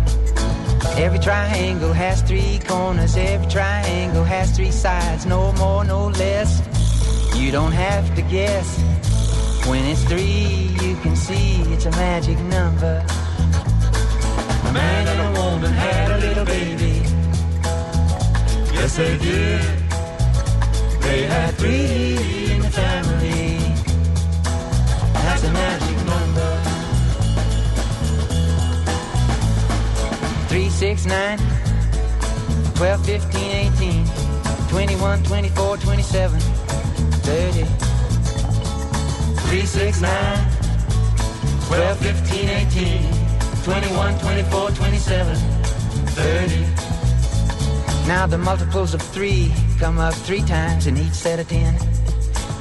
[0.99, 6.61] Every triangle has three corners, every triangle has three sides, no more, no less.
[7.37, 8.77] You don't have to guess.
[9.69, 13.07] When it's three, you can see it's a magic number.
[14.69, 17.03] A man and a woman had a little baby.
[18.75, 19.63] Yes, they did.
[21.01, 23.59] They had three in the family.
[25.15, 25.98] That's a magic
[30.59, 31.39] 3, 6, 9,
[32.75, 34.05] 12, 15, 18,
[34.69, 37.65] 21, 24, 27, 30.
[39.47, 40.51] 3, 6, 9,
[41.69, 43.15] 12, 15, 18,
[43.63, 46.61] 21, 24, 27, 30.
[48.09, 51.77] Now the multiples of three come up three times in each set of ten.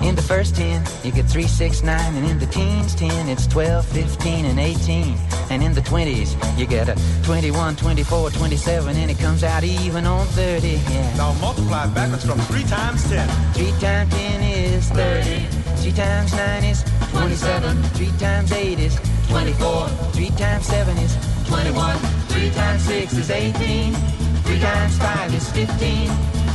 [0.04, 3.48] In the first 10, you get 3, 6, 9, and in the teens 10, it's
[3.48, 5.18] 12, 15, and 18.
[5.50, 10.06] And in the 20s, you get a 21, 24, 27, and it comes out even
[10.06, 10.68] on 30.
[10.68, 11.16] Yeah.
[11.16, 13.54] Now multiply backwards from 3 times 10.
[13.54, 15.46] 3 times 10 is 30.
[15.82, 17.84] 3 times 9 is 27.
[17.84, 19.88] 3 times 8 is 24.
[19.88, 21.98] 3 times 7 is 21.
[21.98, 23.94] 3 times 6 is 18.
[23.94, 26.10] 3 times 5 is 15.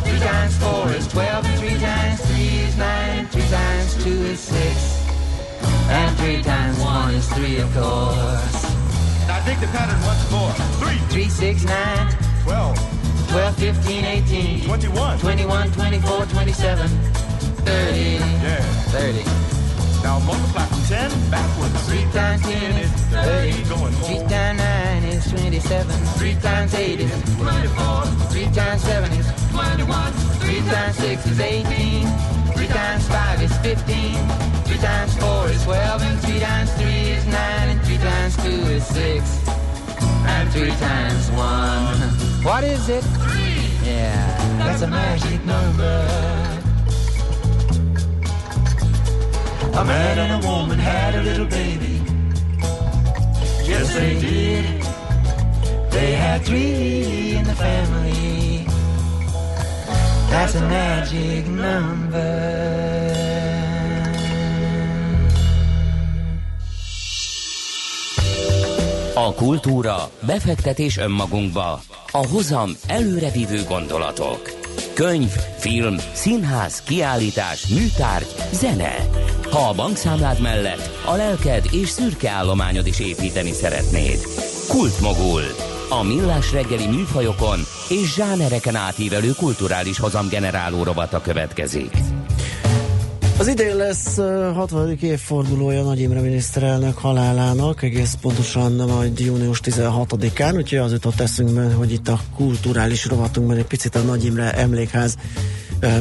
[0.04, 1.44] 3 times 4 is 12.
[1.46, 3.26] And 3 times 3 is 9.
[3.28, 5.02] 3 times 2 is 6.
[5.88, 8.61] And 3 times 1 is 3, of course.
[9.32, 10.52] Now dig the pattern once more.
[10.84, 10.94] 3.
[11.08, 12.16] 3, 6, 9.
[12.44, 13.28] 12.
[13.30, 14.64] 12, 15, 18.
[14.66, 15.18] 21.
[15.20, 16.88] 21, 24, 27.
[17.64, 18.00] 30.
[18.44, 18.60] Yeah.
[18.92, 19.24] 30.
[20.04, 21.88] Now multiply from 10 backwards.
[21.88, 23.52] 3 times 10 is 30.
[23.52, 25.96] 3 times 9 is 27.
[26.20, 28.04] 3 times 8 is 24.
[28.36, 30.12] 3 times 7 is 21.
[30.44, 32.41] 3 times 6 is 18.
[32.62, 34.28] 3 times 5 is 15.
[34.66, 36.02] 3 times 4 is 12.
[36.02, 37.34] And 3 times 3 is 9.
[37.34, 39.48] And 3 times 2 is 6.
[40.30, 41.38] And 3 times 1.
[42.44, 43.02] What is it?
[43.02, 43.42] 3.
[43.84, 46.06] Yeah, that's a magic number.
[49.74, 52.00] A man and a woman had a little baby.
[53.66, 54.82] Yes, they did.
[55.90, 58.21] They had three in the family.
[60.32, 62.72] That's a magic number.
[69.14, 74.50] A kultúra, befektetés önmagunkba, a hozam előrevívő gondolatok.
[74.94, 78.94] Könyv, film, színház, kiállítás, műtárgy, zene.
[79.50, 84.18] Ha a bankszámlád mellett a lelked és szürke állományod is építeni szeretnéd.
[84.68, 85.71] Kultmogul.
[85.98, 91.96] A millás reggeli műfajokon és zsánereken átívelő kulturális hozamgeneráló rovata következik.
[93.38, 94.98] Az idén lesz uh, 60.
[95.00, 101.92] évfordulója Nagy Imre miniszterelnök halálának, egész pontosan majd június 16-án, úgyhogy az jutott eszünkbe, hogy
[101.92, 105.16] itt a kulturális rovatunkban egy picit a Nagy Imre emlékház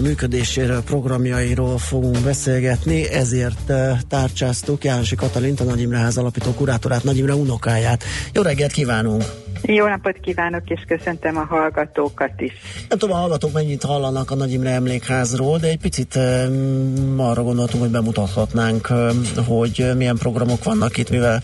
[0.01, 3.71] működéséről, programjairól fogunk beszélgetni, ezért
[4.09, 8.03] tárcsáztuk Jánosi Katalint, a Nagy Imre ház alapító kurátorát, Nagy Imre unokáját.
[8.33, 9.23] Jó reggelt kívánunk!
[9.61, 12.51] Jó napot kívánok, és köszöntöm a hallgatókat is.
[12.89, 16.15] Nem tudom, a hallgatók mennyit hallanak a Nagy Imre emlékházról, de egy picit
[17.17, 18.87] arra gondoltunk, hogy bemutathatnánk,
[19.47, 21.43] hogy milyen programok vannak itt, mivel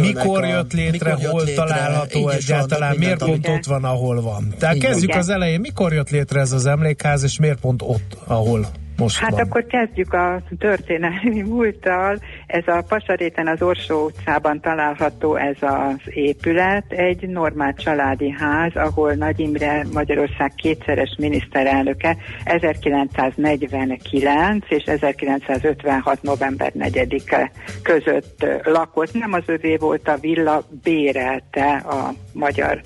[0.00, 4.54] mikor jött létre, mikor jött hol létre, található egyáltalán, miért pont ott van, ahol van.
[4.58, 5.18] Tehát kezdjük igen.
[5.18, 9.30] az elején, mikor jött létre ez az emlékház, és miért pont ott, ahol most hát
[9.30, 9.40] van.
[9.40, 12.18] akkor kezdjük a történelmi múlttal.
[12.46, 19.12] Ez a Pasaréten az Orsó utcában található ez az épület, egy normál családi ház, ahol
[19.12, 26.22] Nagy Imre Magyarország kétszeres miniszterelnöke 1949 és 1956.
[26.22, 27.50] november 4-e
[27.82, 29.12] között lakott.
[29.12, 32.80] Nem az övé volt a villa, bérelte a magyar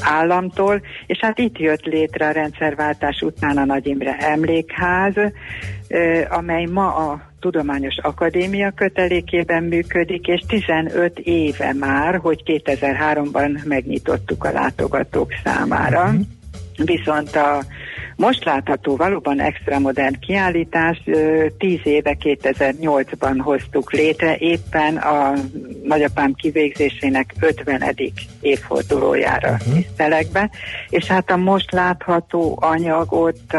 [0.00, 5.14] államtól, és hát itt jött létre a rendszerváltás után a Nagy Imre Emlékház,
[6.28, 14.52] amely ma a Tudományos Akadémia kötelékében működik, és 15 éve már, hogy 2003-ban megnyitottuk a
[14.52, 16.02] látogatók számára.
[16.02, 16.20] Uh-huh.
[16.76, 17.62] Viszont a
[18.18, 21.02] most látható valóban extra modern kiállítás
[21.58, 25.32] 10 éve 2008-ban hoztuk létre, éppen a
[25.84, 27.94] nagyapám kivégzésének 50.
[28.40, 29.74] évfordulójára uh-huh.
[29.74, 30.50] tisztelekbe,
[30.88, 33.56] és hát a most látható anyagot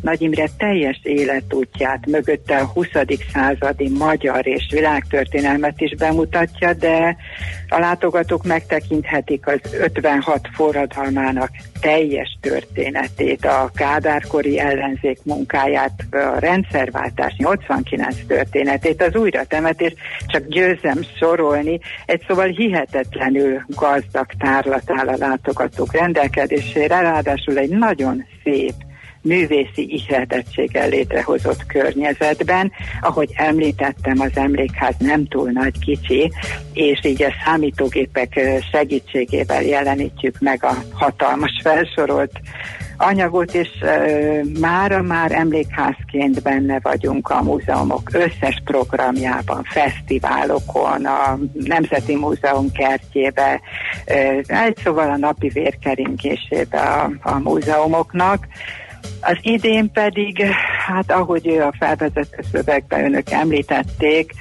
[0.00, 2.88] Nagy Imre teljes életútját mögötte a 20.
[3.32, 7.16] századi magyar és világtörténelmet is bemutatja, de
[7.68, 18.16] a látogatók megtekinthetik az 56 forradalmának teljes történetét, a Kádárkori ellenzék munkáját, a rendszerváltás 89
[18.26, 19.94] történetét, az újratemetés,
[20.26, 28.24] csak győzem sorolni, egy szóval hihetetlenül gazdag tárlat áll a látogatók rendelkezésére, ráadásul egy nagyon
[28.44, 28.74] szép
[29.22, 32.72] művészi ihletettséggel létrehozott környezetben.
[33.00, 36.32] Ahogy említettem, az emlékház nem túl nagy kicsi,
[36.72, 38.40] és így a számítógépek
[38.72, 42.40] segítségével jelenítjük meg a hatalmas felsorolt
[43.00, 43.68] anyagot, és
[44.60, 53.60] mára már emlékházként benne vagyunk a múzeumok összes programjában, fesztiválokon, a Nemzeti Múzeum kertjébe,
[54.46, 58.46] egy szóval a napi vérkeringésébe a, a múzeumoknak.
[59.20, 60.42] Az idén pedig,
[60.86, 64.32] hát ahogy ő a felvezető szövegben önök említették,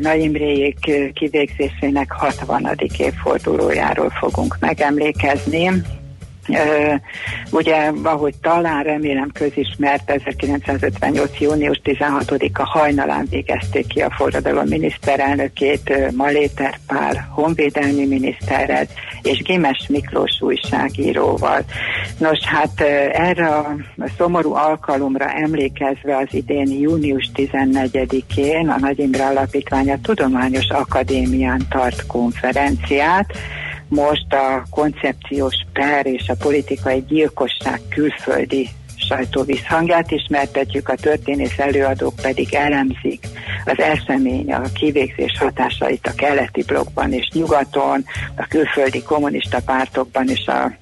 [0.00, 2.78] Nagy Imréjék kivégzésének 60.
[2.98, 5.70] évfordulójáról fogunk megemlékezni.
[7.50, 11.40] Ugye, ahogy talán remélem közismert, 1958.
[11.40, 18.86] június 16-a hajnalán végezték ki a forradalom miniszterelnökét, Maléter Pál honvédelmi miniszterrel
[19.22, 21.64] és Gimes Miklós újságíróval.
[22.18, 22.80] Nos, hát
[23.12, 23.76] erre a
[24.16, 32.06] szomorú alkalomra emlékezve az idén június 14-én a Nagy Imre Alapítvány a Tudományos Akadémián tart
[32.06, 33.32] konferenciát,
[33.92, 42.54] most a koncepciós per és a politikai gyilkosság külföldi sajtóvízhangját ismertetjük, a történész előadók pedig
[42.54, 43.26] elemzik
[43.64, 48.04] az esemény, a kivégzés hatásait a keleti blokkban és nyugaton,
[48.36, 50.72] a külföldi kommunista pártokban és a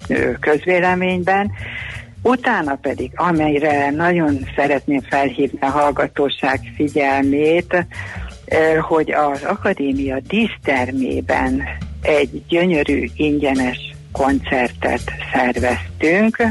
[0.41, 1.51] közvéleményben.
[2.23, 7.87] Utána pedig, amelyre nagyon szeretném felhívni a hallgatóság figyelmét,
[8.89, 11.63] hogy az akadémia dísztermében
[12.03, 16.43] egy gyönyörű, ingyenes koncertet szerveztünk.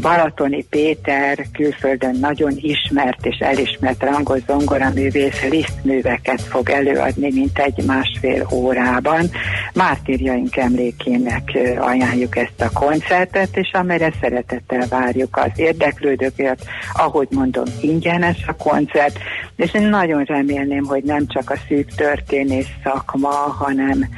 [0.00, 8.48] Balatoni Péter külföldön nagyon ismert és elismert rangos zongoraművész lisztműveket fog előadni, mint egy másfél
[8.52, 9.30] órában.
[9.74, 16.64] Mártírjaink emlékének ajánljuk ezt a koncertet, és amelyre szeretettel várjuk az érdeklődőket.
[16.92, 19.18] Ahogy mondom, ingyenes a koncert,
[19.56, 24.08] és én nagyon remélném, hogy nem csak a szűk történész szakma, hanem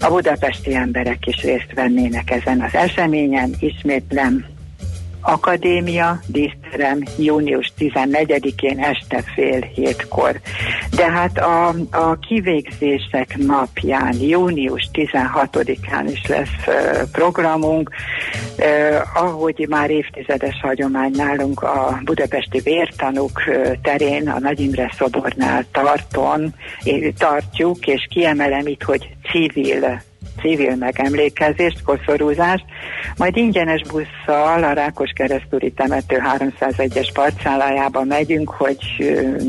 [0.00, 3.54] a budapesti emberek is részt vennének ezen az eseményen.
[3.58, 4.44] Ismétlem,
[5.22, 10.40] Akadémia, díszterem, június 14-én este fél hétkor.
[10.96, 17.90] De hát a, a kivégzések napján, június 16-án is lesz uh, programunk,
[18.58, 25.64] uh, ahogy már évtizedes hagyomány nálunk a budapesti vértanúk uh, terén, a Nagy Imre szobornál
[25.72, 26.54] tarton,
[27.18, 30.02] tartjuk, és kiemelem itt, hogy civil
[30.40, 32.64] civil megemlékezést, koszorúzást,
[33.16, 38.78] majd ingyenes busszal a Rákos keresztúri temető 301-es parcálájába megyünk, hogy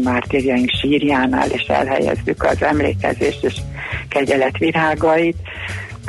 [0.04, 3.56] mártírjaink sírjánál is elhelyezzük az emlékezést és
[4.10, 5.38] kegyelet virágait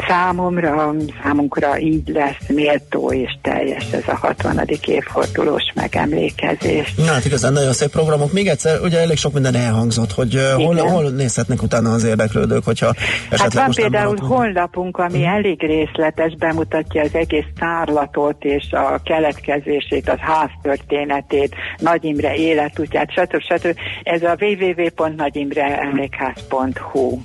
[0.08, 4.68] számomra, számunkra így lesz méltó és teljes ez a 60.
[4.86, 6.94] évfordulós megemlékezés.
[6.94, 8.32] Na hát igazán nagyon szép programok.
[8.32, 12.92] Még egyszer, ugye elég sok minden elhangzott, hogy hol, hol nézhetnek utána az érdeklődők, hogyha
[13.30, 15.32] esetleg Hát van most például honlapunk, ami hmm.
[15.32, 23.40] elég részletes, bemutatja az egész tárlatot és a keletkezését, az háztörténetét, Nagy Imre életútját, stb.
[23.40, 23.76] stb.
[24.02, 27.20] Ez a www.nagyimreemlékház.hu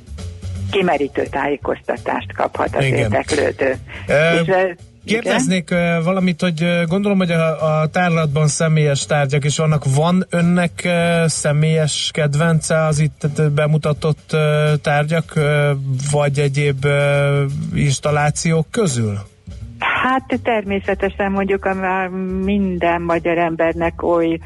[0.72, 2.98] kimerítő tájékoztatást kaphat az Igen.
[2.98, 3.76] érdeklődő.
[4.08, 6.04] E, és, Kérdeznék igen?
[6.04, 9.84] valamit, hogy gondolom, hogy a, a tárlatban személyes tárgyak is vannak.
[9.96, 10.90] Van önnek
[11.26, 14.36] személyes kedvence az itt bemutatott
[14.82, 15.34] tárgyak,
[16.12, 16.86] vagy egyéb
[17.74, 19.18] installációk közül?
[19.80, 22.10] Hát természetesen mondjuk a
[22.44, 24.40] minden magyar embernek oly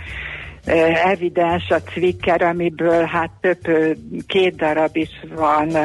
[0.66, 3.57] evidens a Zwicker, amiből hát több,
[4.28, 5.76] két darab is van,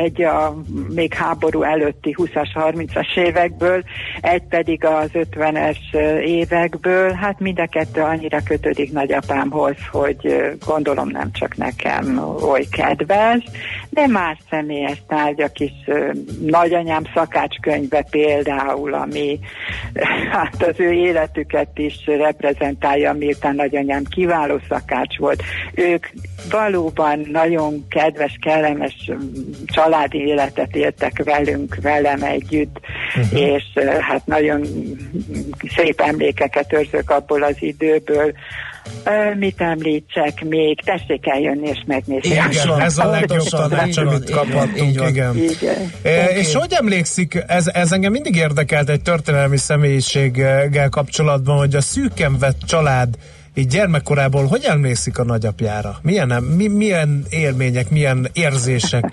[0.00, 0.54] egy a
[0.94, 3.82] még háború előtti 20-as, 30-as évekből,
[4.20, 11.32] egy pedig az 50-es évekből, hát mind a kettő annyira kötődik nagyapámhoz, hogy gondolom nem
[11.32, 13.42] csak nekem oly kedves,
[13.90, 15.72] de más személyes tárgyak is,
[16.46, 19.38] nagyanyám szakácskönyve például, ami
[20.30, 25.42] hát az ő életüket is reprezentálja, miután nagyanyám kiváló szakács volt.
[25.74, 26.06] Ők
[26.50, 29.10] valóban nagyon kedves, kellemes
[29.66, 32.80] családi életet éltek velünk, velem együtt,
[33.16, 33.40] uh-huh.
[33.40, 33.62] és
[34.00, 34.66] hát nagyon
[35.76, 38.32] szép emlékeket őrzök abból az időből,
[39.38, 40.80] mit említsek még?
[40.80, 42.30] Tessék eljönni és megnézni.
[42.30, 44.92] Igen, ez a legjobb tanács, amit kaphattunk.
[44.92, 45.08] Igen.
[45.08, 45.36] igen.
[45.36, 45.92] igen.
[46.02, 46.36] E, okay.
[46.36, 52.38] És hogy emlékszik, ez, ez engem mindig érdekelt egy történelmi személyiséggel kapcsolatban, hogy a szűken
[52.38, 53.08] vett család
[53.54, 55.96] így gyermekkorából hogy emlékszik a nagyapjára?
[56.02, 59.04] Milyen, mi, milyen élmények, milyen érzések,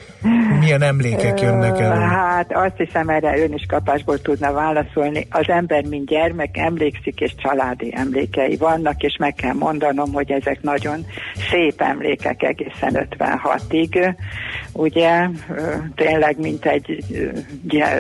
[0.60, 2.00] milyen emlékek jönnek elő?
[2.00, 5.28] Hát azt hiszem erre ön is kapásból tudna válaszolni.
[5.30, 10.62] Az ember, mint gyermek emlékszik, és családi emlékei vannak, és meg kell mondanom, hogy ezek
[10.62, 11.06] nagyon
[11.50, 14.16] szép emlékek egészen 56-ig.
[14.74, 15.28] Ugye
[15.96, 17.04] tényleg, mint egy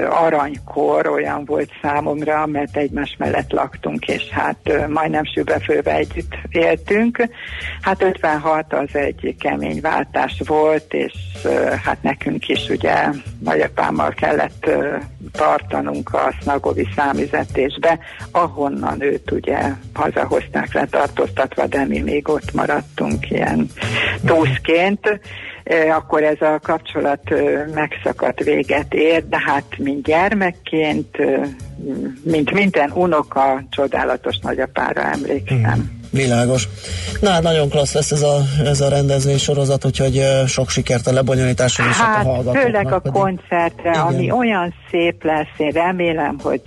[0.10, 7.28] aranykor olyan volt számomra, mert egymás mellett laktunk, és hát majdnem sübefőbe együtt éltünk.
[7.82, 11.14] Hát 56 az egy kemény váltás volt, és
[11.84, 12.96] hát nekünk is ugye
[13.40, 14.70] nagyapámmal kellett
[15.32, 18.00] tartanunk a Snagovi számüzetésbe,
[18.32, 19.60] ahonnan őt ugye
[19.94, 23.70] hazahozták letartóztatva, de mi még ott maradtunk ilyen
[24.26, 25.20] túszként
[25.92, 27.22] akkor ez a kapcsolat
[27.74, 31.18] megszakadt véget ér, de hát mint gyermekként,
[32.24, 35.74] mint minden unoka, csodálatos nagyapára emlékszem.
[35.74, 36.01] Hmm.
[36.12, 36.68] Világos.
[37.22, 41.14] Na, hát nagyon klassz lesz ez a, ez a rendezvény sorozat, úgyhogy sok sikert a
[41.14, 42.64] lebonyolításhoz és hát, a hallgatóknak.
[42.64, 43.22] Főleg a pedig.
[43.22, 44.02] koncertre, Igen.
[44.02, 46.62] ami olyan szép lesz, én remélem, hogy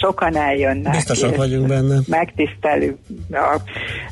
[0.00, 0.92] sokan eljönnek.
[0.92, 1.98] Biztosak vagyunk benne.
[2.06, 2.96] Megtisztelő
[3.32, 3.54] a,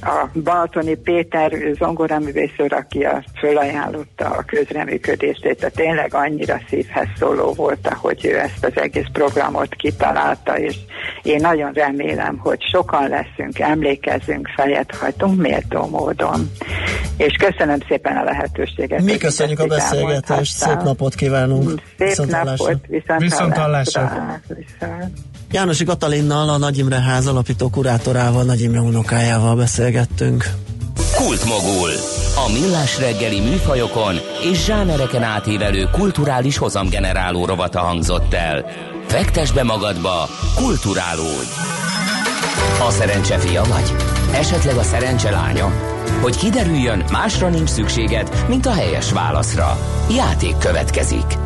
[0.07, 7.89] a Balatoni Péter zongoraművészőr, aki a, fölajánlotta a közreműködését, tehát tényleg annyira szívhez szóló volt,
[7.89, 10.77] hogy ő ezt az egész programot kitalálta, és
[11.23, 16.51] én nagyon remélem, hogy sokan leszünk, emlékezzünk, fejet hajtunk méltó módon.
[17.17, 19.03] És köszönöm szépen a lehetőséget.
[19.03, 21.83] Mi köszönjük a beszélgetést, szép napot kívánunk.
[21.99, 24.13] Szép viszont napot, viszont, viszont hallásra.
[25.51, 30.45] Jánosi Katalinnal, a Nagy Imre ház alapító kurátorával, Nagy Imre unokájával beszélgettünk.
[31.15, 31.91] Kultmogul.
[32.47, 34.15] A millás reggeli műfajokon
[34.51, 38.65] és zsánereken átívelő kulturális hozamgeneráló rovata hangzott el.
[39.07, 41.49] Fektes be magadba, kulturálódj!
[42.87, 44.16] A szerencse fia vagy?
[44.33, 45.73] Esetleg a szerencse lánya?
[46.21, 49.79] Hogy kiderüljön, másra nincs szükséged, mint a helyes válaszra.
[50.11, 51.46] Játék következik.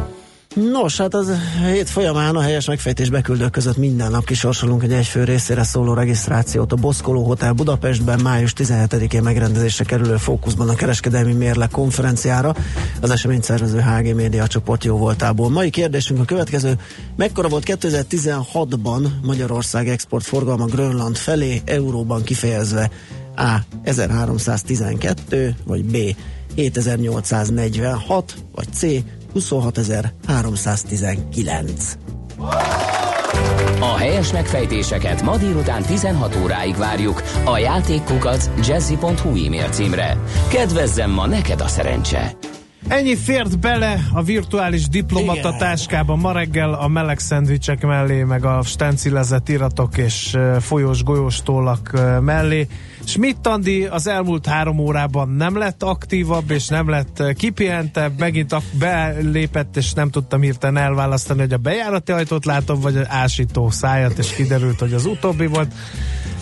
[0.54, 1.32] Nos, hát az
[1.72, 6.72] hét folyamán a helyes megfejtés beküldők között minden nap kisorsolunk egy egyfő részére szóló regisztrációt
[6.72, 12.54] a Boszkoló Hotel Budapestben május 17-én megrendezésre kerülő fókuszban a kereskedelmi mérlek konferenciára.
[13.00, 15.50] Az esemény szervező HG Média csoport jó voltából.
[15.50, 16.78] Mai kérdésünk a következő.
[17.16, 22.90] Mekkora volt 2016-ban Magyarország export forgalma Grönland felé euróban kifejezve?
[23.36, 23.58] A.
[23.82, 25.96] 1312, vagy B.
[26.54, 28.86] 7846, vagy C.
[29.34, 31.70] 26.319.
[33.80, 40.16] A helyes megfejtéseket ma délután 16 óráig várjuk a játékkukac jazzy.hu e-mail címre.
[40.48, 42.36] Kedvezzem ma neked a szerencse!
[42.88, 45.58] Ennyi fért bele a virtuális diplomata Igen.
[45.58, 52.00] táskába ma reggel a meleg szendvicsek mellé, meg a stencilezett iratok és folyós golyós tollak
[52.20, 52.66] mellé.
[53.04, 59.76] Schmidt Andi az elmúlt három órában nem lett aktívabb, és nem lett kipihentebb, megint belépett,
[59.76, 64.34] és nem tudtam hirtelen elválasztani, hogy a bejárati ajtót látom, vagy az ásító szájat, és
[64.34, 65.72] kiderült, hogy az utóbbi volt.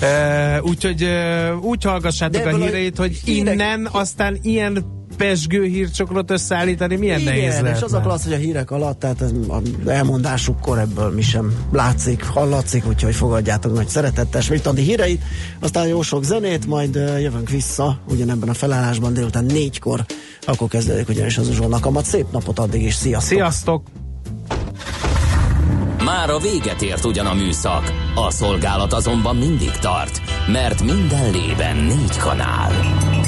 [0.02, 3.54] Uh, úgyhogy uh, úgy hallgassátok a híreit, hogy hírek...
[3.54, 7.76] innen aztán ilyen pesgő hírcsokrot összeállítani milyen Igen, nehéz lehet.
[7.76, 9.32] és az a klassz, hogy a hírek alatt, tehát az
[9.86, 15.22] elmondásukkor ebből mi sem hallatszik, hallatszik, úgyhogy fogadjátok nagy szeretettel Smitandi híreit,
[15.60, 20.04] aztán jó sok zenét, majd jövünk vissza ugyanebben a felállásban délután négykor,
[20.46, 22.04] akkor kezdődik ugyanis az uzsónak amat.
[22.04, 23.36] Szép napot addig is, sziasztok!
[23.36, 23.82] Sziasztok!
[26.04, 31.76] Már a véget ért ugyan a műszak, a szolgálat azonban mindig tart, mert minden lében
[31.76, 32.72] négy kanál.